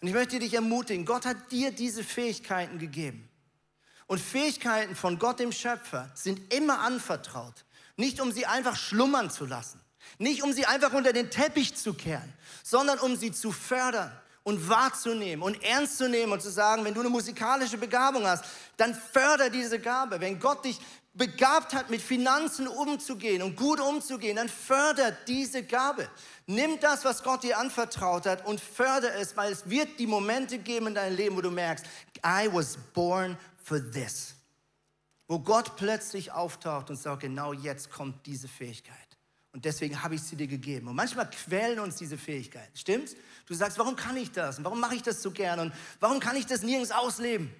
[0.00, 3.28] Und ich möchte dich ermutigen, Gott hat dir diese Fähigkeiten gegeben.
[4.06, 7.64] Und Fähigkeiten von Gott, dem Schöpfer, sind immer anvertraut.
[7.96, 9.80] Nicht um sie einfach schlummern zu lassen.
[10.18, 14.12] Nicht um sie einfach unter den Teppich zu kehren, sondern um sie zu fördern
[14.44, 18.44] und wahrzunehmen und ernst zu nehmen und zu sagen, wenn du eine musikalische Begabung hast,
[18.76, 20.20] dann förder diese Gabe.
[20.20, 20.78] Wenn Gott dich
[21.12, 26.08] begabt hat, mit Finanzen umzugehen und gut umzugehen, dann fördert diese Gabe.
[26.46, 30.58] Nimm das, was Gott dir anvertraut hat und förder es, weil es wird die Momente
[30.58, 31.84] geben in deinem Leben, wo du merkst,
[32.24, 34.36] I was born for this.
[35.26, 38.96] Wo Gott plötzlich auftaucht und sagt, genau jetzt kommt diese Fähigkeit.
[39.52, 40.86] Und deswegen habe ich sie dir gegeben.
[40.86, 42.76] Und manchmal quälen uns diese Fähigkeiten.
[42.76, 43.16] Stimmt's?
[43.46, 44.58] Du sagst, warum kann ich das?
[44.58, 45.58] Und warum mache ich das so gern?
[45.58, 47.52] Und warum kann ich das nirgends ausleben?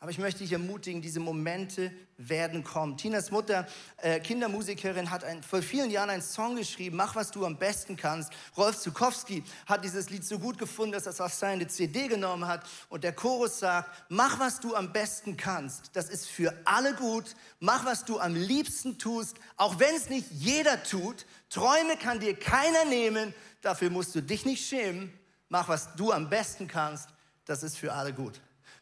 [0.00, 2.96] Aber ich möchte dich ermutigen, diese Momente werden kommen.
[2.96, 7.44] Tinas Mutter, äh, Kindermusikerin, hat ein, vor vielen Jahren einen Song geschrieben, Mach, was du
[7.44, 8.32] am besten kannst.
[8.56, 12.46] Rolf Zukowski hat dieses Lied so gut gefunden, dass er es auf seine CD genommen
[12.46, 12.64] hat.
[12.88, 15.90] Und der Chorus sagt, mach, was du am besten kannst.
[15.94, 17.34] Das ist für alle gut.
[17.58, 21.26] Mach, was du am liebsten tust, auch wenn es nicht jeder tut.
[21.50, 23.34] Träume kann dir keiner nehmen.
[23.62, 25.12] Dafür musst du dich nicht schämen.
[25.48, 27.08] Mach, was du am besten kannst.
[27.46, 28.40] Das ist für alle gut.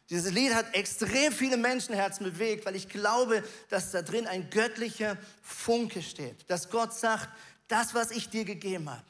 [0.09, 5.17] Dieses Lied hat extrem viele Menschenherzen bewegt, weil ich glaube, dass da drin ein göttlicher
[5.41, 6.49] Funke steht.
[6.49, 7.29] Dass Gott sagt,
[7.67, 9.03] das, was ich dir gegeben habe,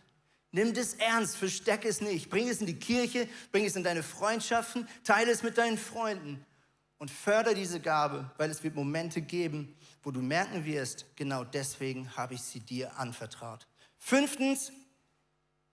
[0.52, 2.30] nimm das ernst, versteck es nicht.
[2.30, 6.44] Bring es in die Kirche, bring es in deine Freundschaften, teile es mit deinen Freunden
[6.98, 12.16] und förder diese Gabe, weil es wird Momente geben, wo du merken wirst, genau deswegen
[12.16, 13.68] habe ich sie dir anvertraut.
[14.00, 14.72] Fünftens,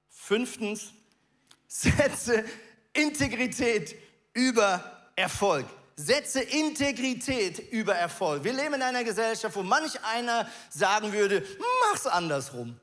[0.09, 0.93] fünftens,
[1.67, 2.45] setze
[2.93, 3.97] Integrität
[4.35, 5.67] über Erfolg.
[5.97, 8.43] Setze Integrität über Erfolg.
[8.43, 11.47] Wir leben in einer Gesellschaft, wo manch einer sagen würde,
[11.91, 12.81] mach's andersrum.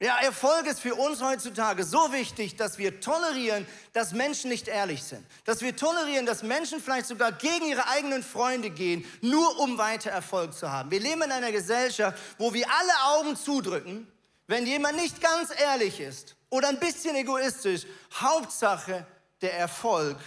[0.00, 5.02] Ja, Erfolg ist für uns heutzutage so wichtig, dass wir tolerieren, dass Menschen nicht ehrlich
[5.02, 5.24] sind.
[5.44, 10.10] Dass wir tolerieren, dass Menschen vielleicht sogar gegen ihre eigenen Freunde gehen, nur um weiter
[10.10, 10.90] Erfolg zu haben.
[10.90, 14.06] Wir leben in einer Gesellschaft, wo wir alle Augen zudrücken,
[14.46, 17.86] wenn jemand nicht ganz ehrlich ist oder ein bisschen egoistisch.
[18.12, 19.06] Hauptsache,
[19.40, 20.18] der Erfolg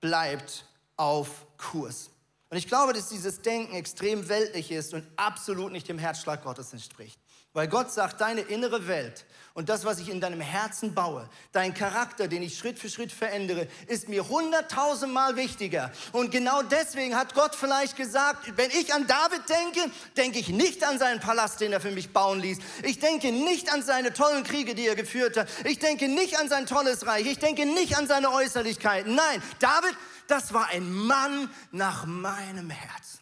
[0.00, 0.65] bleibt
[0.96, 2.10] auf Kurs.
[2.48, 6.72] Und ich glaube, dass dieses Denken extrem weltlich ist und absolut nicht dem Herzschlag Gottes
[6.72, 7.18] entspricht.
[7.52, 11.72] Weil Gott sagt, deine innere Welt und das, was ich in deinem Herzen baue, dein
[11.72, 15.90] Charakter, den ich Schritt für Schritt verändere, ist mir hunderttausendmal wichtiger.
[16.12, 20.84] Und genau deswegen hat Gott vielleicht gesagt, wenn ich an David denke, denke ich nicht
[20.84, 22.58] an seinen Palast, den er für mich bauen ließ.
[22.82, 25.48] Ich denke nicht an seine tollen Kriege, die er geführt hat.
[25.64, 27.24] Ich denke nicht an sein tolles Reich.
[27.24, 29.14] Ich denke nicht an seine Äußerlichkeiten.
[29.14, 29.96] Nein, David,
[30.28, 33.20] das war ein Mann nach meinem Herzen.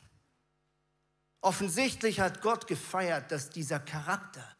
[1.41, 4.57] Offensichtlich hat Gott gefeiert, dass dieser Charakter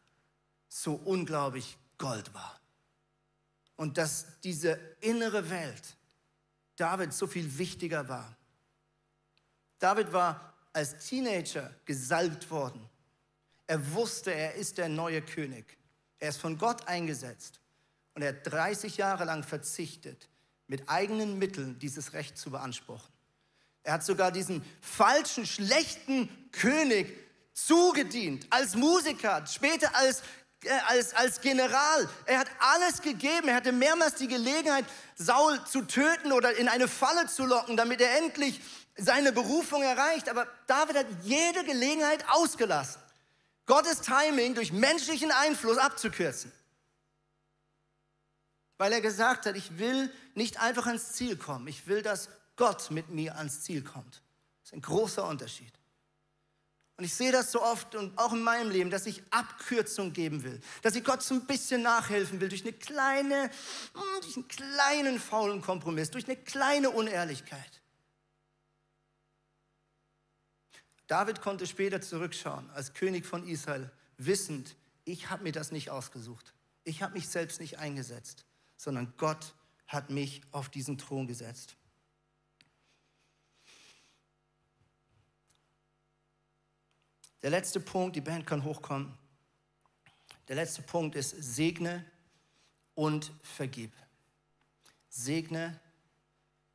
[0.67, 2.59] so unglaublich Gold war.
[3.75, 5.97] Und dass diese innere Welt
[6.75, 8.35] David so viel wichtiger war.
[9.79, 12.89] David war als Teenager gesalbt worden.
[13.67, 15.77] Er wusste, er ist der neue König.
[16.19, 17.59] Er ist von Gott eingesetzt.
[18.13, 20.29] Und er hat 30 Jahre lang verzichtet,
[20.67, 23.13] mit eigenen Mitteln dieses Recht zu beanspruchen.
[23.83, 27.15] Er hat sogar diesem falschen, schlechten König
[27.53, 30.21] zugedient, als Musiker, später als,
[30.63, 32.09] äh, als, als General.
[32.25, 33.47] Er hat alles gegeben.
[33.47, 38.01] Er hatte mehrmals die Gelegenheit, Saul zu töten oder in eine Falle zu locken, damit
[38.01, 38.59] er endlich
[38.97, 40.29] seine Berufung erreicht.
[40.29, 43.01] Aber David hat jede Gelegenheit ausgelassen,
[43.67, 46.51] Gottes Timing durch menschlichen Einfluss abzukürzen.
[48.77, 52.91] Weil er gesagt hat, ich will nicht einfach ans Ziel kommen, ich will, dass Gott
[52.91, 54.21] mit mir ans Ziel kommt.
[54.61, 55.71] Das ist ein großer Unterschied.
[56.97, 60.43] Und ich sehe das so oft und auch in meinem Leben, dass ich Abkürzung geben
[60.43, 63.43] will, dass ich Gott so ein bisschen nachhelfen will durch eine kleine,
[63.93, 67.81] hm, durch einen kleinen faulen Kompromiss, durch eine kleine Unehrlichkeit.
[71.07, 76.53] David konnte später zurückschauen als König von Israel, wissend, ich habe mir das nicht ausgesucht.
[76.83, 78.45] Ich habe mich selbst nicht eingesetzt,
[78.77, 79.53] sondern Gott
[79.87, 81.75] hat mich auf diesen Thron gesetzt.
[87.41, 89.15] Der letzte Punkt, die Band kann hochkommen.
[90.47, 92.03] Der letzte Punkt ist segne
[92.95, 93.91] und vergib.
[95.09, 95.79] Segne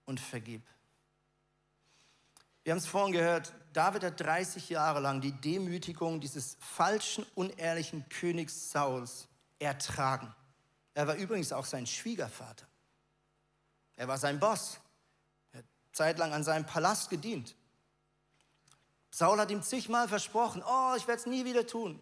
[0.04, 0.62] und vergib.
[2.62, 8.08] Wir haben es vorhin gehört, David hat 30 Jahre lang die Demütigung dieses falschen, unehrlichen
[8.08, 10.32] Königs Sauls ertragen.
[11.00, 12.66] Er war übrigens auch sein Schwiegervater.
[13.96, 14.78] Er war sein Boss.
[15.50, 17.56] Er hat zeitlang an seinem Palast gedient.
[19.10, 21.98] Saul hat ihm zigmal versprochen, oh, ich werde es nie wieder tun.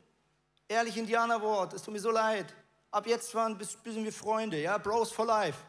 [0.66, 2.52] Ehrlich Indianerwort, es tut mir so leid.
[2.90, 5.60] Ab jetzt waren sind wir Freunde, ja, Bros for life.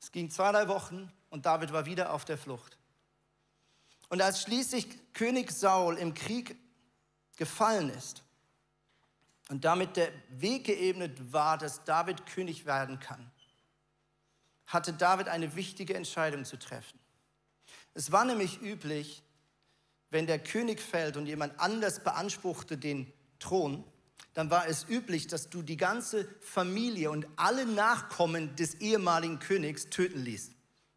[0.00, 2.78] Es ging zwei, drei Wochen und David war wieder auf der Flucht.
[4.08, 6.56] Und als schließlich König Saul im Krieg
[7.36, 8.22] gefallen ist
[9.52, 13.30] und damit der Weg geebnet war, dass David König werden kann,
[14.64, 16.98] hatte David eine wichtige Entscheidung zu treffen.
[17.92, 19.22] Es war nämlich üblich,
[20.08, 23.84] wenn der König fällt und jemand anders beanspruchte den Thron,
[24.32, 29.90] dann war es üblich, dass du die ganze Familie und alle Nachkommen des ehemaligen Königs
[29.90, 30.52] töten ließt.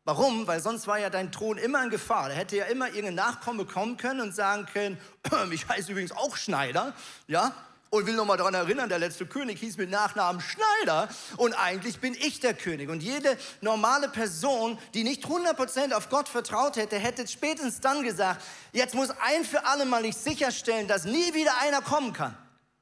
[0.06, 0.48] Warum?
[0.48, 2.30] Weil sonst war ja dein Thron immer in Gefahr.
[2.30, 4.98] Da hätte ja immer irgendein Nachkomme kommen können und sagen können,
[5.52, 6.94] ich heiße übrigens auch Schneider,
[7.28, 7.54] ja,
[7.89, 12.13] und will nochmal daran erinnern, der letzte König hieß mit Nachnamen Schneider und eigentlich bin
[12.13, 12.89] ich der König.
[12.89, 18.43] Und jede normale Person, die nicht 100% auf Gott vertraut hätte, hätte spätestens dann gesagt,
[18.74, 22.36] jetzt muss ein für alle Mal nicht sicherstellen, dass nie wieder einer kommen kann.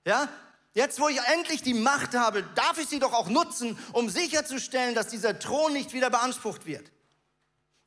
[0.05, 0.29] Ja?
[0.73, 4.95] Jetzt, wo ich endlich die Macht habe, darf ich sie doch auch nutzen, um sicherzustellen,
[4.95, 6.91] dass dieser Thron nicht wieder beansprucht wird.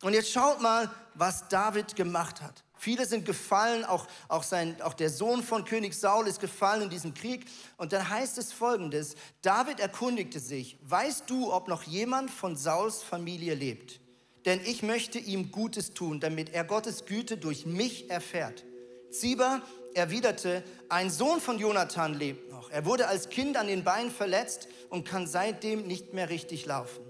[0.03, 2.63] Und jetzt schaut mal, was David gemacht hat.
[2.79, 6.91] Viele sind gefallen, auch, auch, sein, auch der Sohn von König Saul ist gefallen in
[6.91, 7.47] diesem Krieg.
[7.77, 13.03] Und dann heißt es folgendes, David erkundigte sich, weißt du, ob noch jemand von Sauls
[13.03, 14.01] Familie lebt?
[14.45, 18.65] Denn ich möchte ihm Gutes tun, damit er Gottes Güte durch mich erfährt.
[19.11, 19.63] Ziba
[19.95, 22.71] erwiderte, ein Sohn von Jonathan lebt noch.
[22.71, 27.05] Er wurde als Kind an den Beinen verletzt und kann seitdem nicht mehr richtig laufen.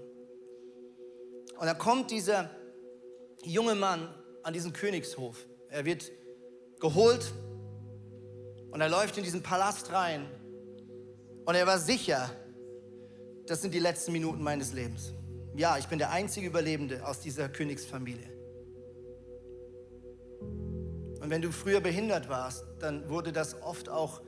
[1.59, 2.49] Und da kommt dieser
[3.43, 5.45] junge Mann an diesen Königshof.
[5.77, 6.11] Er wird
[6.79, 7.31] geholt
[8.71, 10.25] und er läuft in diesen Palast rein.
[11.45, 12.31] Und er war sicher,
[13.45, 15.13] das sind die letzten Minuten meines Lebens.
[15.55, 18.27] Ja, ich bin der einzige Überlebende aus dieser Königsfamilie.
[21.21, 24.21] Und wenn du früher behindert warst, dann wurde das oft auch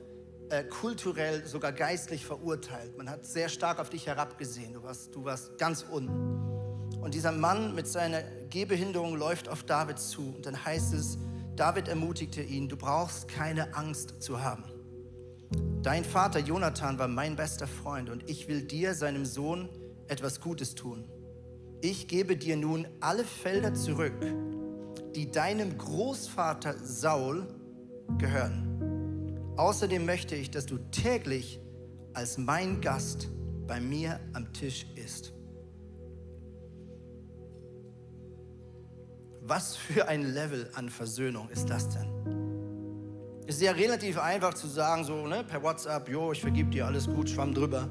[0.50, 2.96] äh, kulturell, sogar geistlich verurteilt.
[2.96, 4.74] Man hat sehr stark auf dich herabgesehen.
[4.74, 7.00] Du warst, du warst ganz unten.
[7.00, 10.32] Und dieser Mann mit seiner Gehbehinderung läuft auf David zu.
[10.36, 11.18] Und dann heißt es,
[11.60, 14.64] David ermutigte ihn, du brauchst keine Angst zu haben.
[15.82, 19.68] Dein Vater Jonathan war mein bester Freund und ich will dir, seinem Sohn,
[20.08, 21.04] etwas Gutes tun.
[21.82, 24.14] Ich gebe dir nun alle Felder zurück,
[25.14, 27.46] die deinem Großvater Saul
[28.16, 29.52] gehören.
[29.58, 31.60] Außerdem möchte ich, dass du täglich
[32.14, 33.28] als mein Gast
[33.66, 35.34] bei mir am Tisch isst.
[39.50, 42.08] Was für ein Level an Versöhnung ist das denn?
[43.48, 46.86] Es ist ja relativ einfach zu sagen, so ne, per WhatsApp, jo, ich vergib dir
[46.86, 47.88] alles gut, schwamm drüber,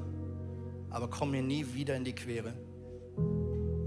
[0.88, 2.54] aber komm mir nie wieder in die Quere.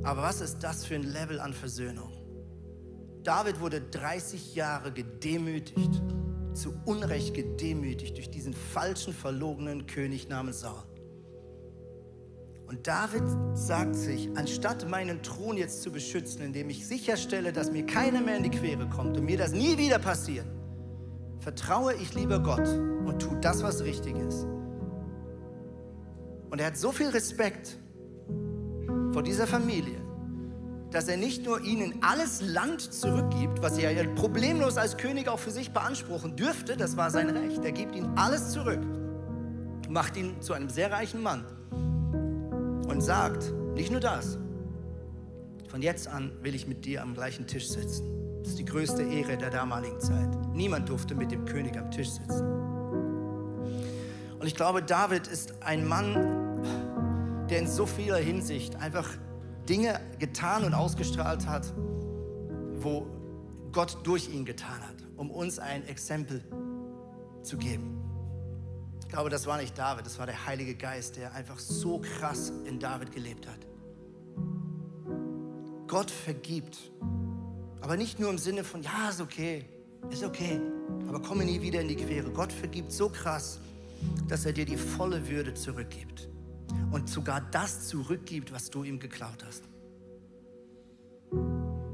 [0.03, 2.13] Aber was ist das für ein Level an Versöhnung?
[3.23, 5.99] David wurde 30 Jahre gedemütigt,
[6.53, 10.83] zu Unrecht gedemütigt durch diesen falschen, verlogenen König namens Saul.
[12.73, 13.21] Und David
[13.53, 18.37] sagt sich, anstatt meinen Thron jetzt zu beschützen, indem ich sicherstelle, dass mir keiner mehr
[18.37, 20.47] in die Quere kommt und mir das nie wieder passiert,
[21.37, 24.47] vertraue ich lieber Gott und tue das, was richtig ist.
[26.49, 27.77] Und er hat so viel Respekt
[29.11, 30.01] vor dieser Familie,
[30.89, 35.51] dass er nicht nur ihnen alles Land zurückgibt, was er problemlos als König auch für
[35.51, 37.63] sich beanspruchen dürfte, das war sein Recht.
[37.63, 38.81] Er gibt ihnen alles zurück,
[39.89, 41.45] macht ihn zu einem sehr reichen Mann
[42.93, 44.37] und sagt, nicht nur das,
[45.67, 48.05] von jetzt an will ich mit dir am gleichen Tisch sitzen.
[48.41, 50.29] Das ist die größte Ehre der damaligen Zeit.
[50.53, 52.45] Niemand durfte mit dem König am Tisch sitzen.
[54.39, 59.09] Und ich glaube, David ist ein Mann, der in so vieler Hinsicht einfach
[59.67, 61.73] Dinge getan und ausgestrahlt hat,
[62.75, 63.07] wo
[63.71, 66.43] Gott durch ihn getan hat, um uns ein Exempel
[67.41, 68.02] zu geben.
[69.13, 72.51] Ich glaube, das war nicht David, das war der Heilige Geist, der einfach so krass
[72.65, 73.59] in David gelebt hat.
[75.85, 76.91] Gott vergibt,
[77.79, 79.65] aber nicht nur im Sinne von, ja, ist okay,
[80.09, 80.59] ist okay,
[81.07, 82.31] aber komme nie wieder in die Quere.
[82.31, 83.59] Gott vergibt so krass,
[84.27, 86.27] dass er dir die volle Würde zurückgibt
[86.89, 89.65] und sogar das zurückgibt, was du ihm geklaut hast.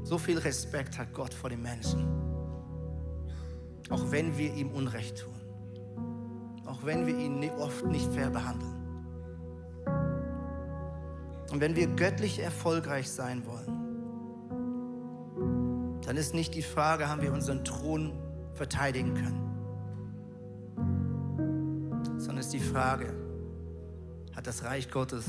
[0.04, 2.02] So viel Respekt hat Gott vor den Menschen,
[3.90, 5.39] auch wenn wir ihm Unrecht tun,
[6.70, 8.76] auch wenn wir ihn oft nicht fair behandeln.
[11.50, 13.76] Und wenn wir göttlich erfolgreich sein wollen,
[16.06, 18.12] dann ist nicht die Frage, haben wir unseren Thron
[18.54, 19.40] verteidigen können,
[22.18, 23.12] sondern ist die Frage,
[24.36, 25.24] hat das Reich Gottes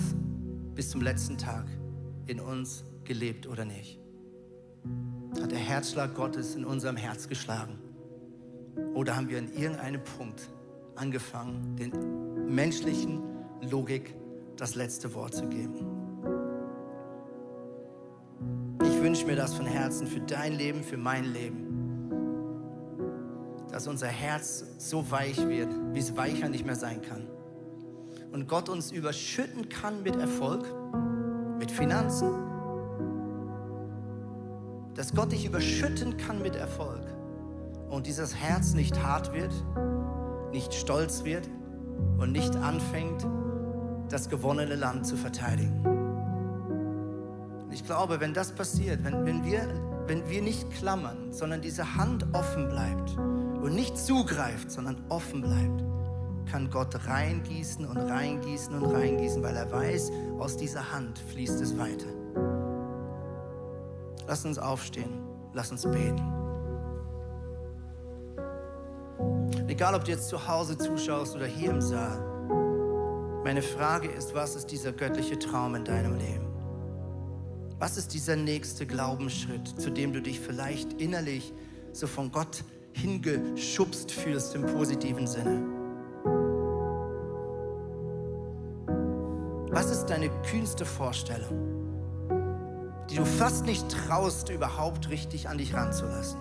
[0.75, 1.65] bis zum letzten Tag
[2.27, 3.99] in uns gelebt oder nicht?
[5.41, 7.79] Hat der Herzschlag Gottes in unserem Herz geschlagen?
[8.93, 10.47] Oder haben wir an irgendeinem Punkt
[11.01, 13.21] angefangen, den menschlichen
[13.69, 14.15] Logik
[14.55, 15.87] das letzte Wort zu geben?
[18.83, 21.67] Ich wünsche mir das von Herzen für dein Leben, für mein Leben.
[23.71, 27.27] Dass unser Herz so weich wird, wie es weicher nicht mehr sein kann
[28.31, 30.65] und Gott uns überschütten kann mit Erfolg,
[31.59, 32.31] mit Finanzen.
[34.95, 37.03] Dass Gott dich überschütten kann mit Erfolg
[37.89, 39.51] und dieses Herz nicht hart wird,
[40.51, 41.49] nicht stolz wird
[42.17, 43.25] und nicht anfängt,
[44.09, 45.85] das gewonnene Land zu verteidigen.
[47.71, 49.67] Ich glaube, wenn das passiert, wenn, wenn, wir,
[50.07, 55.83] wenn wir nicht klammern, sondern diese Hand offen bleibt und nicht zugreift, sondern offen bleibt,
[56.51, 61.77] kann Gott reingießen und reingießen und reingießen, weil er weiß, aus dieser Hand fließt es
[61.77, 62.07] weiter.
[64.27, 65.11] Lass uns aufstehen,
[65.53, 66.40] lass uns beten.
[69.82, 72.19] Egal, ob du jetzt zu Hause zuschaust oder hier im Saal,
[73.43, 76.45] meine Frage ist, was ist dieser göttliche Traum in deinem Leben?
[77.79, 81.51] Was ist dieser nächste Glaubensschritt, zu dem du dich vielleicht innerlich
[81.93, 82.63] so von Gott
[82.93, 85.63] hingeschubst fühlst im positiven Sinne?
[89.71, 92.29] Was ist deine kühnste Vorstellung,
[93.09, 96.38] die du fast nicht traust, überhaupt richtig an dich ranzulassen?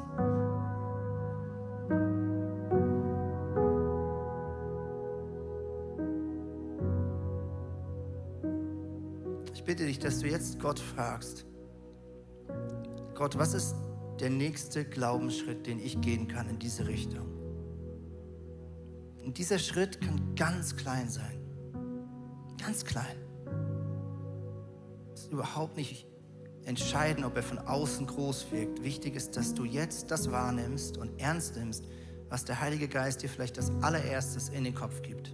[9.71, 11.47] Bitte dich, dass du jetzt Gott fragst,
[13.15, 13.77] Gott, was ist
[14.19, 17.29] der nächste Glaubensschritt, den ich gehen kann in diese Richtung?
[19.25, 21.39] Und dieser Schritt kann ganz klein sein.
[22.61, 23.15] Ganz klein.
[25.15, 26.05] Es ist überhaupt nicht
[26.65, 28.83] entscheidend, ob er von außen groß wirkt.
[28.83, 31.85] Wichtig ist, dass du jetzt das wahrnimmst und ernst nimmst,
[32.29, 35.33] was der Heilige Geist dir vielleicht als allererstes in den Kopf gibt.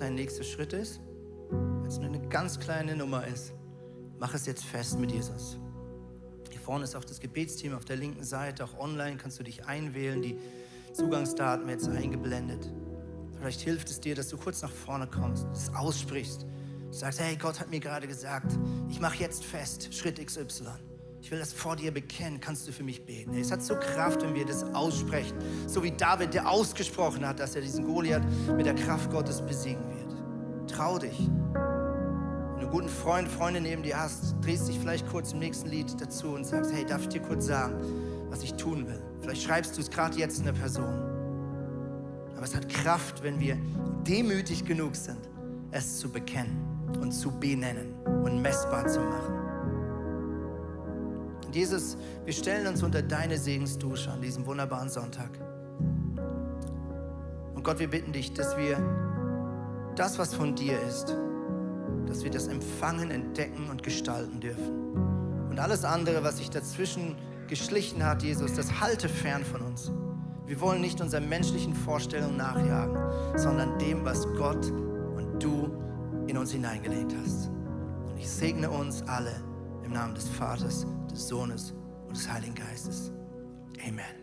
[0.00, 1.00] Dein nächster Schritt ist,
[1.50, 3.52] wenn es nur eine ganz kleine Nummer ist,
[4.18, 5.58] mach es jetzt fest mit Jesus.
[6.50, 9.66] Hier vorne ist auch das Gebetsteam auf der linken Seite, auch online kannst du dich
[9.66, 10.38] einwählen, die
[10.92, 12.70] Zugangsdaten jetzt eingeblendet.
[13.38, 16.46] Vielleicht hilft es dir, dass du kurz nach vorne kommst, das aussprichst.
[16.90, 20.89] Sagst, hey, Gott hat mir gerade gesagt, ich mache jetzt fest, Schritt XY.
[21.30, 22.40] Ich will das vor dir bekennen.
[22.40, 23.38] Kannst du für mich beten?
[23.38, 25.38] Es hat so Kraft, wenn wir das aussprechen.
[25.68, 28.24] So wie David, der ausgesprochen hat, dass er diesen Goliath
[28.56, 30.68] mit der Kraft Gottes besiegen wird.
[30.68, 31.16] Trau dich.
[31.20, 35.68] Wenn du einen guten Freund, Freunde neben dir hast, drehst dich vielleicht kurz im nächsten
[35.68, 37.76] Lied dazu und sagst, hey, darf ich dir kurz sagen,
[38.28, 39.00] was ich tun will?
[39.20, 40.98] Vielleicht schreibst du es gerade jetzt einer Person.
[42.34, 43.56] Aber es hat Kraft, wenn wir
[44.04, 45.28] demütig genug sind,
[45.70, 46.58] es zu bekennen
[47.00, 49.39] und zu benennen und messbar zu machen.
[51.50, 55.30] Und Jesus, wir stellen uns unter deine Segensdusche an diesem wunderbaren Sonntag.
[57.56, 58.78] Und Gott, wir bitten dich, dass wir
[59.96, 61.16] das, was von dir ist,
[62.06, 64.94] dass wir das empfangen, entdecken und gestalten dürfen.
[65.50, 67.16] Und alles andere, was sich dazwischen
[67.48, 69.90] geschlichen hat, Jesus, das halte fern von uns.
[70.46, 72.96] Wir wollen nicht unseren menschlichen Vorstellungen nachjagen,
[73.36, 75.68] sondern dem, was Gott und du
[76.28, 77.48] in uns hineingelegt hast.
[78.08, 79.34] Und ich segne uns alle
[79.82, 81.74] im Namen des Vaters, des Sohnes
[82.06, 83.12] und des Heiligen Geistes.
[83.86, 84.19] Amen.